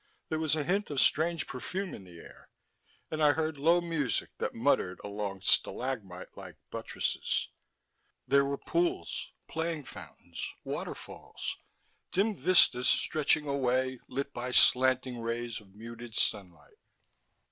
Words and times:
There 0.29 0.39
was 0.39 0.55
a 0.55 0.63
hint 0.63 0.89
of 0.89 0.99
strange 0.99 1.45
perfume 1.45 1.93
in 1.93 2.05
the 2.05 2.17
air, 2.17 2.49
and 3.11 3.21
I 3.21 3.33
heard 3.33 3.59
low 3.59 3.79
music 3.81 4.31
that 4.39 4.55
muttered 4.55 4.99
among 5.03 5.41
stalagmite 5.41 6.35
like 6.35 6.55
buttresses. 6.71 7.49
There 8.27 8.43
were 8.43 8.57
pools, 8.57 9.31
playing 9.47 9.83
fountains, 9.83 10.43
waterfalls, 10.63 11.55
dim 12.11 12.35
vistas 12.35 12.87
stretching 12.89 13.45
away, 13.45 13.99
lit 14.07 14.33
by 14.33 14.49
slanting 14.49 15.19
rays 15.19 15.61
of 15.61 15.75
muted 15.75 16.15
sunlight. 16.15 16.79